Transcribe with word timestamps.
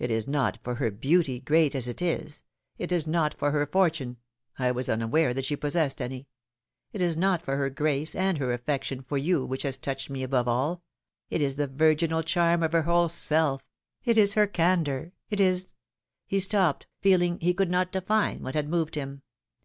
It 0.00 0.10
is 0.10 0.26
not 0.26 0.58
for 0.64 0.74
her 0.74 0.90
beauty, 0.90 1.38
great 1.38 1.76
as 1.76 1.86
it 1.86 2.02
is; 2.02 2.42
it 2.76 2.90
is 2.90 3.06
not 3.06 3.32
for 3.34 3.52
her 3.52 3.64
fortune— 3.66 4.16
I 4.58 4.72
was 4.72 4.88
unaware 4.88 5.32
that 5.32 5.44
she 5.44 5.54
possessed 5.54 6.02
any; 6.02 6.26
it 6.92 7.00
is 7.00 7.16
not 7.16 7.40
for 7.40 7.56
her 7.56 7.70
grace 7.70 8.16
and 8.16 8.38
her 8.38 8.52
affection 8.52 9.00
for 9.00 9.16
you, 9.16 9.44
which 9.46 9.62
has 9.62 9.78
touched 9.78 10.10
me 10.10 10.24
above 10.24 10.48
all: 10.48 10.82
it 11.28 11.40
is 11.40 11.54
the 11.54 11.68
virginal 11.68 12.24
charm 12.24 12.64
of 12.64 12.72
her 12.72 12.82
whole 12.82 13.08
self; 13.08 13.62
it 14.04 14.18
is 14.18 14.34
her 14.34 14.48
candor; 14.48 15.12
it 15.28 15.38
is— 15.38 15.72
He 16.26 16.40
stopped, 16.40 16.88
feeling 17.00 17.38
he 17.38 17.54
could 17.54 17.70
not 17.70 17.92
define 17.92 18.42
what 18.42 18.56
had 18.56 18.68
moved 18.68 18.96
him. 18.96 19.22